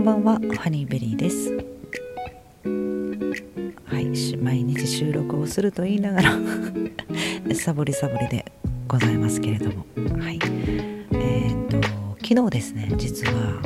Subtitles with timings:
[0.00, 1.52] んばんはハニーベリーです。
[3.84, 6.38] はい毎日収録をすると言いながら
[7.54, 8.50] サボりサボりで
[8.88, 9.84] ございますけれども。
[10.18, 10.38] はい。
[11.12, 13.60] えー、と昨日ですね実は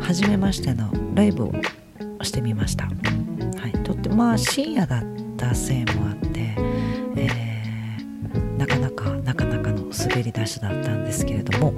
[0.00, 1.52] 初めましてのライブを
[2.22, 2.86] してみました。
[2.86, 2.92] は
[3.68, 5.04] いとってまあ深夜だっ
[5.36, 6.56] たせいもあって
[10.08, 11.72] 滑り出しだったんですけれども、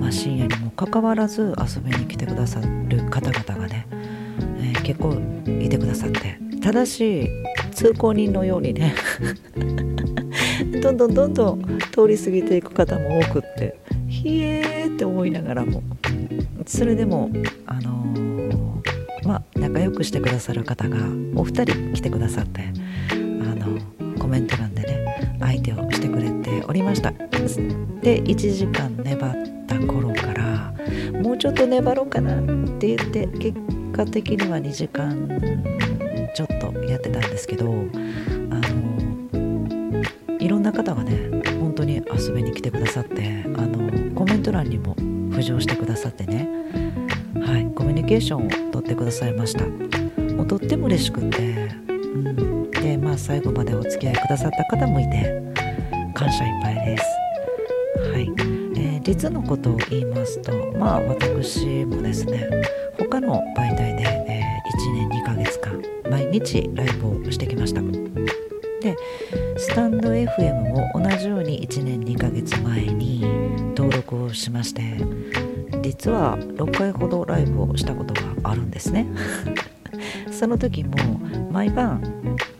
[0.00, 5.14] まあ、深夜にもかかわらず遊びに来てくださる方々がね、えー、結構
[5.62, 7.28] いてくださってただし
[7.72, 8.94] 通行人のようにね
[10.82, 13.78] どんどんどんどん通り過ぎていく方も多くって
[14.08, 15.82] ひえーって思いながらも
[16.66, 17.30] それでも
[17.66, 20.98] あのー、まあ仲良くしてくださる方が
[21.34, 22.62] お二人来てくださって
[23.12, 23.78] あの
[24.18, 24.63] コメント欄
[26.94, 27.10] ました。
[28.02, 29.34] で1時間粘っ
[29.66, 30.74] た頃から
[31.20, 33.58] もうちょっと粘ろうかなって言って結
[33.92, 35.28] 果的には2時間
[36.34, 37.74] ちょっとやってたんですけどあ
[39.32, 44.94] のいろんな方がね本当に遊びに来てくださってあのコメント欄にも
[45.30, 46.48] 浮上してくださってね
[47.40, 49.64] はいコミュニケーションをとってくださいました。
[50.34, 55.53] もうとっても嬉しくて、うん、でまあ最後までお付き合いくださった方もいて
[56.14, 57.04] 感謝いっぱいです。
[58.12, 58.22] はい、
[58.76, 62.48] えー、実のことを言いますとまあ私もですね
[62.98, 67.82] 他の媒体で、えー、1年2ヶ月間毎日ライブをしてきました。
[68.80, 68.96] で
[69.56, 73.22] スタンド FM も同じように1年2ヶ月前に
[73.74, 74.82] 登録をしまして
[75.82, 79.06] 実は6回ほどライブをしたことがあるんですね。
[80.30, 80.94] その時も
[81.50, 82.02] 毎晩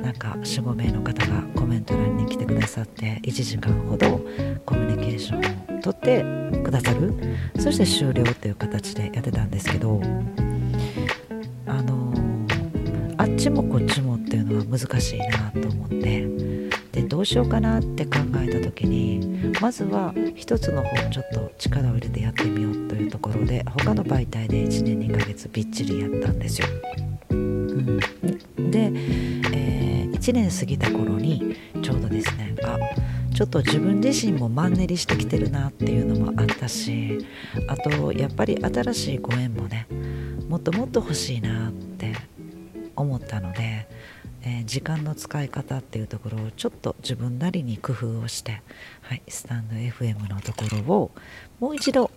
[0.04, 4.20] なんか45名の方がコメント欄に来てくださって1時間ほど
[4.66, 6.22] コミュニケーションをとって
[6.62, 7.14] くださる
[7.58, 10.02] そして終了という形でやってたんですけど
[11.66, 12.12] あの
[13.16, 16.28] あっちもこっちもっていうのは難しいなと思って
[16.92, 26.68] でどうしようかなって考えた時にまずは一つの方ちょっと力を入れてやってみようというところで他の媒体で1年2ヶ月びっちりやったんですよ。
[27.30, 28.92] うん、で、
[29.52, 29.83] えー、
[30.24, 32.78] 1年過ぎた頃にちょうどですねあ
[33.34, 37.18] ちょっと自分自身もマンネリしてきてるなっていうのもあったし
[37.68, 39.86] あとやっぱり新しいご縁もね
[40.48, 42.14] もっともっと欲しいなって
[42.96, 43.86] 思ったので、
[44.40, 48.62] えー、時間の使い方っていうところをちょっと自分なりに工夫をして、
[49.02, 51.10] はい、スタンド FM のところを
[51.60, 52.10] もう一度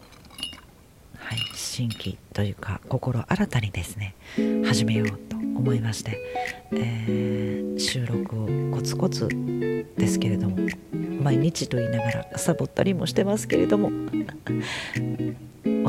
[1.18, 4.16] はい、新規というか心新たにですね
[4.66, 6.20] 始めようと思いまして、
[6.72, 9.28] えー、収録をコツコツ
[9.98, 10.58] ですけれども
[11.22, 13.92] 毎日と言いながらサボったりもしてますけれども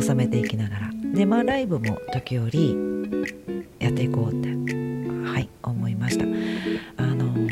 [0.00, 2.76] 収めていきながらでまあライブも時折
[3.78, 4.48] やっていこうって
[5.28, 6.24] はい思いました。
[6.96, 7.48] あの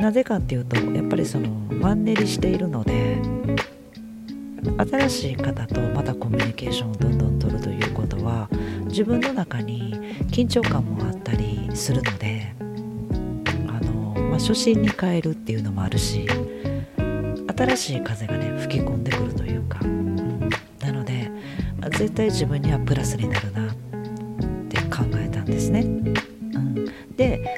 [0.00, 3.20] なぜかっていうとやっぱりそのマンネリしているので
[4.88, 8.48] 新しい方とまたコミュニケーションをどんどん取るということは
[8.86, 9.94] 自分の中に
[10.32, 12.54] 緊張感もあったりするので
[13.68, 16.26] あの、まあ、初心に変えるっていうのもあるし
[17.54, 20.48] 新しい風がね吹き込んでくるというか、うん、
[20.80, 21.30] なので
[21.82, 23.74] あ絶対自分にはプラスになるなっ
[24.70, 25.80] て考えたんですね。
[25.80, 27.54] うん、で、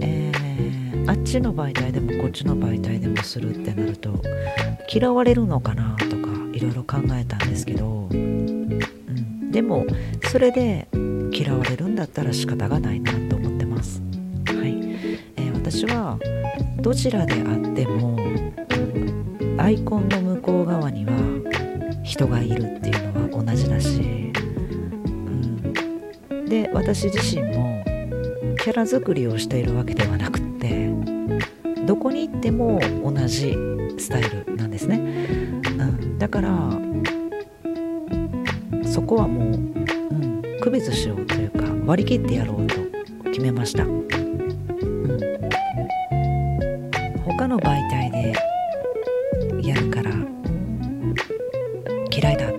[0.00, 4.22] えー、あっちの媒体でもこっちの媒体でもするってなると
[4.90, 9.86] 嫌われるのかなとかいろいろ考えたんですけど、うん、でも
[10.30, 10.88] それで
[11.32, 14.02] 嫌われるんだったら仕方がないなと思ってます。
[14.46, 14.78] はい。
[15.36, 16.18] えー、私は
[16.80, 18.16] どちらであっても
[19.58, 21.12] アイコンの向こう側には
[22.04, 24.32] 人がいるっていうのは同じだし、
[26.30, 27.84] うん、で私自身も
[28.56, 30.90] キャラ作りをしているわけではなくって
[31.86, 33.54] どこに行っても同じ
[33.98, 36.70] スタイルなんですね、うん、だから
[38.86, 39.77] そこはもう、
[40.68, 42.74] 区別しようというか割り切ってやろうと
[43.30, 44.06] 決めました、うん、
[47.24, 48.34] 他の媒体で
[49.66, 50.10] やるから
[52.14, 52.54] 嫌いだっ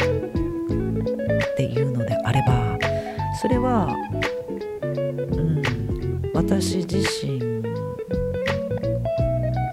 [1.56, 2.80] ていうのであれば
[3.40, 3.96] それは、
[4.82, 5.62] うん、
[6.34, 7.40] 私自身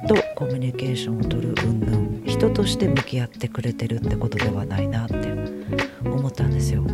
[0.07, 5.17] とコミュニケーションをとる云々人として向き合ってくれてるってことではないなって
[6.05, 6.85] 思ったんですよ。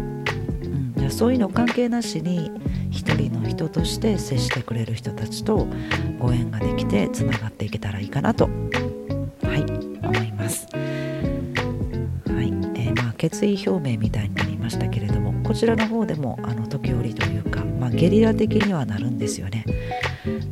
[1.12, 2.50] そういうの関係なしに
[2.91, 5.67] 一人の人として接してくれる人たちと
[6.19, 8.44] ご縁ができてつながっていけたらいいかなと
[9.43, 9.62] はい
[10.05, 10.67] 思います。
[10.73, 10.81] は
[12.43, 19.65] い、えー、まあ決意表明みたいになりましたけれどもこちらの方でもあの時折というか、まあ、ゲリラ的にはなるんですよね。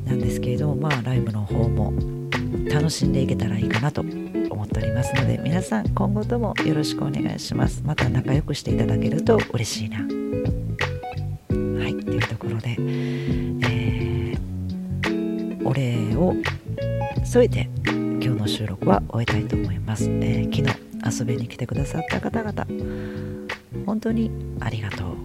[0.04, 1.92] なんですけれどもまあライブの方も
[2.70, 7.82] 楽しんでいけたらいいかなと思っておりますので皆さん今後ともよろしくお願いします。
[7.84, 10.19] また仲良くしていただけると嬉しいな。
[10.30, 16.34] はいというところで、えー、お礼を
[17.24, 22.66] 添えて今日の収録は終えたいと思います、えー、昨日遊びに来てくださった方々
[23.86, 24.30] 本当に
[24.60, 25.16] ありがとう。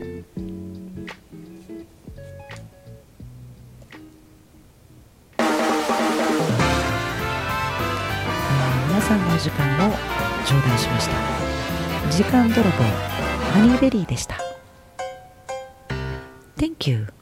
[8.88, 9.92] 皆さんのお時間を
[10.46, 11.16] 頂戴しました。
[12.12, 12.70] 時間泥棒
[13.52, 14.55] ハニーベリーでした。
[16.58, 17.15] Thank you